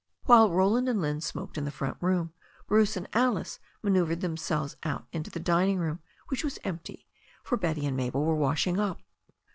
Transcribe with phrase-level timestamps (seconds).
[0.23, 2.33] While Roland and Lynne smoked in the front room
[2.65, 7.05] Bruce and Alice manoeuvred themselves out into the dining room, which was empty,
[7.43, 8.99] for Betty and Mabel were washing up.